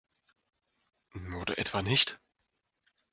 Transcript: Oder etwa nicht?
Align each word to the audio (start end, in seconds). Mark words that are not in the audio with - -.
Oder 1.39 1.59
etwa 1.59 1.83
nicht? 1.83 2.19